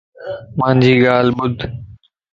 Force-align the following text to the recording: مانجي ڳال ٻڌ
مانجي 0.57 0.93
ڳال 1.03 1.27
ٻڌ 1.37 1.55